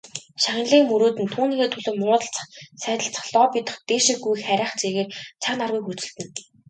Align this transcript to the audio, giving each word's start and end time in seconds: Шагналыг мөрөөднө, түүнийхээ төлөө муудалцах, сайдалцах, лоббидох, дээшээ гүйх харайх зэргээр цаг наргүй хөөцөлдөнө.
Шагналыг 0.43 0.83
мөрөөднө, 0.91 1.25
түүнийхээ 1.33 1.69
төлөө 1.71 1.93
муудалцах, 2.01 2.47
сайдалцах, 2.83 3.25
лоббидох, 3.35 3.75
дээшээ 3.89 4.17
гүйх 4.23 4.41
харайх 4.47 4.73
зэргээр 4.81 5.09
цаг 5.43 5.55
наргүй 5.59 5.83
хөөцөлдөнө. 5.85 6.31